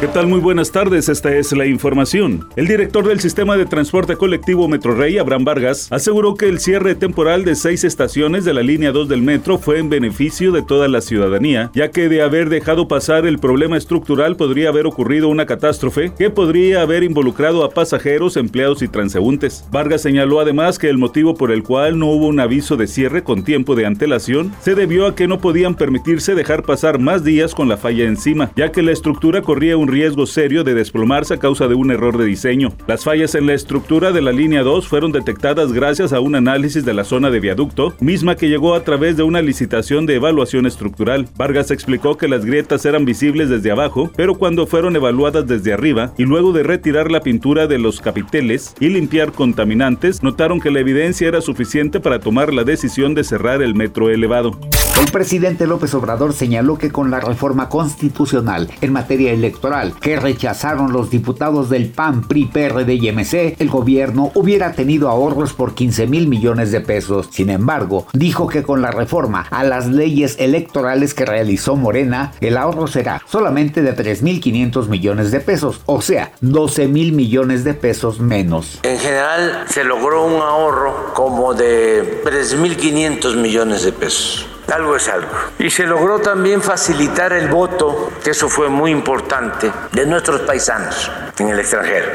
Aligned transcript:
¿Qué 0.00 0.06
tal? 0.06 0.28
Muy 0.28 0.38
buenas 0.38 0.70
tardes, 0.70 1.08
esta 1.08 1.34
es 1.34 1.50
la 1.50 1.66
información. 1.66 2.46
El 2.54 2.68
director 2.68 3.04
del 3.08 3.18
sistema 3.18 3.56
de 3.56 3.66
transporte 3.66 4.14
colectivo 4.14 4.68
Metrorrey, 4.68 5.18
Abraham 5.18 5.44
Vargas, 5.44 5.88
aseguró 5.90 6.36
que 6.36 6.46
el 6.46 6.60
cierre 6.60 6.94
temporal 6.94 7.44
de 7.44 7.56
seis 7.56 7.82
estaciones 7.82 8.44
de 8.44 8.54
la 8.54 8.62
línea 8.62 8.92
2 8.92 9.08
del 9.08 9.22
metro 9.22 9.58
fue 9.58 9.80
en 9.80 9.90
beneficio 9.90 10.52
de 10.52 10.62
toda 10.62 10.86
la 10.86 11.00
ciudadanía, 11.00 11.72
ya 11.74 11.90
que 11.90 12.08
de 12.08 12.22
haber 12.22 12.48
dejado 12.48 12.86
pasar 12.86 13.26
el 13.26 13.40
problema 13.40 13.76
estructural 13.76 14.36
podría 14.36 14.68
haber 14.68 14.86
ocurrido 14.86 15.28
una 15.28 15.46
catástrofe 15.46 16.12
que 16.16 16.30
podría 16.30 16.82
haber 16.82 17.02
involucrado 17.02 17.64
a 17.64 17.70
pasajeros, 17.70 18.36
empleados 18.36 18.82
y 18.82 18.88
transeúntes. 18.88 19.64
Vargas 19.72 20.02
señaló 20.02 20.38
además 20.38 20.78
que 20.78 20.90
el 20.90 20.98
motivo 20.98 21.34
por 21.34 21.50
el 21.50 21.64
cual 21.64 21.98
no 21.98 22.06
hubo 22.06 22.28
un 22.28 22.38
aviso 22.38 22.76
de 22.76 22.86
cierre 22.86 23.24
con 23.24 23.42
tiempo 23.42 23.74
de 23.74 23.86
antelación 23.86 24.52
se 24.60 24.76
debió 24.76 25.08
a 25.08 25.16
que 25.16 25.26
no 25.26 25.40
podían 25.40 25.74
permitirse 25.74 26.36
dejar 26.36 26.62
pasar 26.62 27.00
más 27.00 27.24
días 27.24 27.52
con 27.52 27.68
la 27.68 27.76
falla 27.76 28.04
encima, 28.04 28.52
ya 28.54 28.70
que 28.70 28.82
la 28.82 28.92
estructura 28.92 29.42
corría 29.42 29.76
un 29.76 29.87
riesgo 29.88 30.26
serio 30.26 30.62
de 30.62 30.74
desplomarse 30.74 31.34
a 31.34 31.38
causa 31.38 31.66
de 31.66 31.74
un 31.74 31.90
error 31.90 32.16
de 32.16 32.24
diseño. 32.24 32.72
Las 32.86 33.04
fallas 33.04 33.34
en 33.34 33.46
la 33.46 33.54
estructura 33.54 34.12
de 34.12 34.20
la 34.20 34.30
línea 34.30 34.62
2 34.62 34.86
fueron 34.86 35.10
detectadas 35.10 35.72
gracias 35.72 36.12
a 36.12 36.20
un 36.20 36.34
análisis 36.34 36.84
de 36.84 36.94
la 36.94 37.04
zona 37.04 37.30
de 37.30 37.40
viaducto, 37.40 37.94
misma 38.00 38.36
que 38.36 38.48
llegó 38.48 38.74
a 38.74 38.84
través 38.84 39.16
de 39.16 39.22
una 39.24 39.42
licitación 39.42 40.06
de 40.06 40.14
evaluación 40.14 40.66
estructural. 40.66 41.26
Vargas 41.36 41.70
explicó 41.70 42.16
que 42.16 42.28
las 42.28 42.44
grietas 42.44 42.84
eran 42.84 43.04
visibles 43.04 43.48
desde 43.48 43.70
abajo, 43.70 44.10
pero 44.16 44.36
cuando 44.36 44.66
fueron 44.66 44.94
evaluadas 44.94 45.46
desde 45.46 45.72
arriba 45.72 46.12
y 46.16 46.24
luego 46.24 46.52
de 46.52 46.62
retirar 46.62 47.10
la 47.10 47.20
pintura 47.20 47.66
de 47.66 47.78
los 47.78 48.00
capiteles 48.00 48.74
y 48.80 48.88
limpiar 48.88 49.32
contaminantes, 49.32 50.22
notaron 50.22 50.60
que 50.60 50.70
la 50.70 50.80
evidencia 50.80 51.28
era 51.28 51.40
suficiente 51.40 52.00
para 52.00 52.20
tomar 52.20 52.52
la 52.52 52.64
decisión 52.64 53.14
de 53.14 53.24
cerrar 53.24 53.62
el 53.62 53.74
metro 53.74 54.10
elevado. 54.10 54.58
El 54.98 55.12
presidente 55.12 55.68
López 55.68 55.94
Obrador 55.94 56.32
señaló 56.32 56.76
que 56.76 56.90
con 56.90 57.12
la 57.12 57.20
reforma 57.20 57.68
constitucional 57.68 58.68
en 58.80 58.92
materia 58.92 59.32
electoral 59.32 59.94
que 60.00 60.18
rechazaron 60.18 60.92
los 60.92 61.08
diputados 61.08 61.70
del 61.70 61.88
PAN, 61.88 62.26
PRI, 62.26 62.46
PRD 62.46 62.94
y 62.94 63.12
MC, 63.12 63.54
el 63.60 63.68
gobierno 63.68 64.32
hubiera 64.34 64.72
tenido 64.72 65.08
ahorros 65.08 65.52
por 65.52 65.76
15 65.76 66.08
mil 66.08 66.26
millones 66.26 66.72
de 66.72 66.80
pesos. 66.80 67.28
Sin 67.30 67.48
embargo, 67.48 68.08
dijo 68.12 68.48
que 68.48 68.64
con 68.64 68.82
la 68.82 68.90
reforma 68.90 69.46
a 69.52 69.62
las 69.62 69.86
leyes 69.86 70.34
electorales 70.40 71.14
que 71.14 71.24
realizó 71.24 71.76
Morena, 71.76 72.32
el 72.40 72.56
ahorro 72.56 72.88
será 72.88 73.22
solamente 73.24 73.82
de 73.82 73.94
3.500 73.96 74.88
millones 74.88 75.30
de 75.30 75.38
pesos, 75.38 75.80
o 75.86 76.02
sea, 76.02 76.32
12 76.40 76.88
mil 76.88 77.12
millones 77.12 77.62
de 77.62 77.74
pesos 77.74 78.18
menos. 78.18 78.80
En 78.82 78.98
general 78.98 79.64
se 79.68 79.84
logró 79.84 80.26
un 80.26 80.42
ahorro 80.42 81.14
como 81.14 81.54
de 81.54 82.24
3.500 82.24 83.36
millones 83.36 83.84
de 83.84 83.92
pesos 83.92 84.57
algo 84.70 84.96
es 84.96 85.08
algo. 85.08 85.30
Y 85.58 85.70
se 85.70 85.86
logró 85.86 86.20
también 86.20 86.62
facilitar 86.62 87.32
el 87.32 87.48
voto, 87.48 88.10
que 88.22 88.30
eso 88.30 88.48
fue 88.48 88.68
muy 88.68 88.90
importante, 88.90 89.72
de 89.92 90.06
nuestros 90.06 90.42
paisanos 90.42 91.10
en 91.38 91.48
el 91.48 91.58
extranjero. 91.58 92.08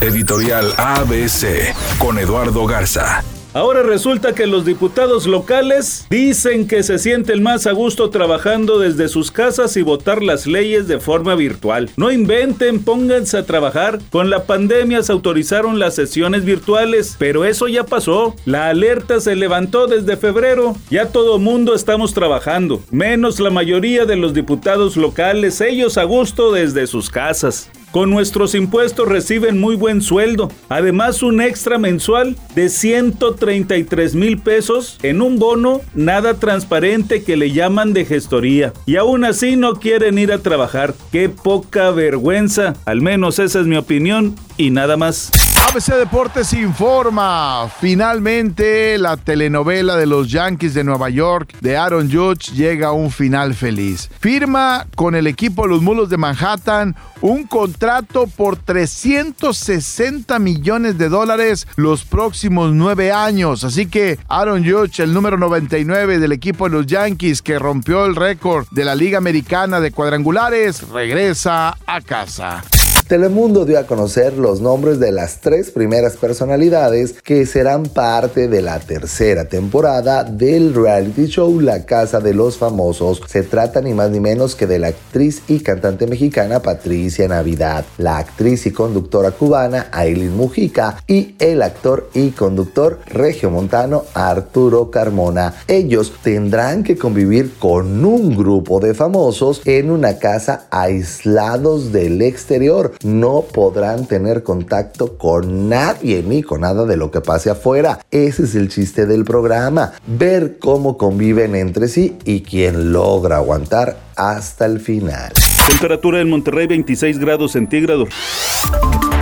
Editorial 0.00 0.74
ABC 0.76 1.74
con 1.98 2.18
Eduardo 2.18 2.66
Garza. 2.66 3.22
Ahora 3.54 3.84
resulta 3.84 4.34
que 4.34 4.48
los 4.48 4.64
diputados 4.64 5.28
locales 5.28 6.08
dicen 6.10 6.66
que 6.66 6.82
se 6.82 6.98
sienten 6.98 7.40
más 7.40 7.68
a 7.68 7.72
gusto 7.72 8.10
trabajando 8.10 8.80
desde 8.80 9.06
sus 9.08 9.30
casas 9.30 9.76
y 9.76 9.82
votar 9.82 10.24
las 10.24 10.48
leyes 10.48 10.88
de 10.88 10.98
forma 10.98 11.36
virtual. 11.36 11.88
No 11.96 12.10
inventen, 12.10 12.82
pónganse 12.82 13.38
a 13.38 13.46
trabajar. 13.46 14.00
Con 14.10 14.28
la 14.28 14.42
pandemia 14.42 15.04
se 15.04 15.12
autorizaron 15.12 15.78
las 15.78 15.94
sesiones 15.94 16.44
virtuales, 16.44 17.14
pero 17.16 17.44
eso 17.44 17.68
ya 17.68 17.84
pasó. 17.84 18.34
La 18.44 18.70
alerta 18.70 19.20
se 19.20 19.36
levantó 19.36 19.86
desde 19.86 20.16
febrero. 20.16 20.74
Ya 20.90 21.06
todo 21.06 21.38
mundo 21.38 21.76
estamos 21.76 22.12
trabajando, 22.12 22.82
menos 22.90 23.38
la 23.38 23.50
mayoría 23.50 24.04
de 24.04 24.16
los 24.16 24.34
diputados 24.34 24.96
locales, 24.96 25.60
ellos 25.60 25.96
a 25.96 26.02
gusto 26.02 26.50
desde 26.50 26.88
sus 26.88 27.08
casas. 27.08 27.70
Con 27.94 28.10
nuestros 28.10 28.56
impuestos 28.56 29.06
reciben 29.06 29.60
muy 29.60 29.76
buen 29.76 30.02
sueldo. 30.02 30.50
Además, 30.68 31.22
un 31.22 31.40
extra 31.40 31.78
mensual 31.78 32.34
de 32.56 32.68
133 32.68 34.16
mil 34.16 34.38
pesos 34.38 34.98
en 35.04 35.22
un 35.22 35.38
bono 35.38 35.80
nada 35.94 36.34
transparente 36.34 37.22
que 37.22 37.36
le 37.36 37.52
llaman 37.52 37.92
de 37.92 38.04
gestoría. 38.04 38.72
Y 38.84 38.96
aún 38.96 39.22
así 39.24 39.54
no 39.54 39.74
quieren 39.74 40.18
ir 40.18 40.32
a 40.32 40.38
trabajar. 40.38 40.92
Qué 41.12 41.28
poca 41.28 41.92
vergüenza. 41.92 42.74
Al 42.84 43.00
menos 43.00 43.38
esa 43.38 43.60
es 43.60 43.68
mi 43.68 43.76
opinión 43.76 44.34
y 44.56 44.70
nada 44.70 44.96
más. 44.96 45.30
ABC 45.68 45.96
Deportes 45.96 46.52
informa. 46.52 47.68
Finalmente, 47.80 48.96
la 48.98 49.16
telenovela 49.16 49.96
de 49.96 50.06
los 50.06 50.30
Yankees 50.30 50.74
de 50.74 50.84
Nueva 50.84 51.10
York 51.10 51.56
de 51.60 51.76
Aaron 51.76 52.10
Judge 52.12 52.52
llega 52.52 52.88
a 52.88 52.92
un 52.92 53.10
final 53.10 53.54
feliz. 53.54 54.10
Firma 54.20 54.86
con 54.94 55.14
el 55.14 55.26
equipo 55.26 55.66
Los 55.66 55.82
Mulos 55.82 56.10
de 56.10 56.16
Manhattan 56.16 56.94
un 57.20 57.44
contrato 57.44 58.26
por 58.26 58.56
360 58.56 60.38
millones 60.38 60.98
de 60.98 61.08
dólares 61.08 61.66
los 61.76 62.04
próximos 62.04 62.72
nueve 62.74 63.12
años. 63.12 63.64
Así 63.64 63.86
que 63.86 64.18
Aaron 64.28 64.62
Judge, 64.62 65.02
el 65.02 65.14
número 65.14 65.38
99 65.38 66.18
del 66.18 66.32
equipo 66.32 66.68
de 66.68 66.76
los 66.76 66.86
Yankees 66.86 67.40
que 67.40 67.58
rompió 67.58 68.04
el 68.04 68.14
récord 68.14 68.66
de 68.72 68.84
la 68.84 68.94
Liga 68.94 69.16
Americana 69.16 69.80
de 69.80 69.90
cuadrangulares, 69.90 70.86
regresa 70.90 71.78
a 71.86 72.00
casa. 72.02 72.62
Telemundo 73.08 73.66
dio 73.66 73.78
a 73.78 73.86
conocer 73.86 74.38
los 74.38 74.62
nombres 74.62 74.98
de 74.98 75.12
las 75.12 75.42
tres 75.42 75.70
primeras 75.70 76.16
personalidades 76.16 77.12
que 77.22 77.44
serán 77.44 77.82
parte 77.82 78.48
de 78.48 78.62
la 78.62 78.80
tercera 78.80 79.44
temporada 79.44 80.24
del 80.24 80.74
reality 80.74 81.26
show 81.26 81.60
La 81.60 81.84
Casa 81.84 82.20
de 82.20 82.32
los 82.32 82.56
Famosos. 82.56 83.20
Se 83.26 83.42
trata 83.42 83.82
ni 83.82 83.92
más 83.92 84.10
ni 84.10 84.20
menos 84.20 84.54
que 84.54 84.66
de 84.66 84.78
la 84.78 84.88
actriz 84.88 85.42
y 85.48 85.60
cantante 85.60 86.06
mexicana 86.06 86.62
Patricia 86.62 87.28
Navidad, 87.28 87.84
la 87.98 88.16
actriz 88.16 88.64
y 88.64 88.70
conductora 88.70 89.32
cubana 89.32 89.88
Aileen 89.92 90.34
Mujica 90.34 90.96
y 91.06 91.34
el 91.40 91.60
actor 91.60 92.08
y 92.14 92.30
conductor 92.30 93.00
regiomontano 93.06 94.04
Arturo 94.14 94.90
Carmona. 94.90 95.52
Ellos 95.68 96.14
tendrán 96.22 96.82
que 96.82 96.96
convivir 96.96 97.52
con 97.58 98.02
un 98.02 98.34
grupo 98.34 98.80
de 98.80 98.94
famosos 98.94 99.60
en 99.66 99.90
una 99.90 100.18
casa 100.18 100.68
aislados 100.70 101.92
del 101.92 102.22
exterior 102.22 102.94
no 103.04 103.42
podrán 103.42 104.06
tener 104.06 104.42
contacto 104.42 105.16
con 105.16 105.68
nadie 105.68 106.24
ni 106.26 106.42
con 106.42 106.62
nada 106.62 106.86
de 106.86 106.96
lo 106.96 107.10
que 107.10 107.20
pase 107.20 107.50
afuera. 107.50 108.00
Ese 108.10 108.44
es 108.44 108.54
el 108.54 108.68
chiste 108.68 109.06
del 109.06 109.24
programa, 109.24 109.92
ver 110.06 110.58
cómo 110.58 110.98
conviven 110.98 111.54
entre 111.54 111.88
sí 111.88 112.16
y 112.24 112.40
quién 112.40 112.92
logra 112.92 113.36
aguantar 113.36 113.96
hasta 114.16 114.66
el 114.66 114.80
final. 114.80 115.32
Temperatura 115.68 116.20
en 116.20 116.30
Monterrey 116.30 116.66
26 116.66 117.18
grados 117.18 117.52
centígrados. 117.52 118.08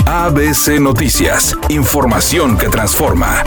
ABC 0.07 0.81
Noticias, 0.81 1.57
información 1.69 2.59
que 2.59 2.69
transforma. 2.69 3.43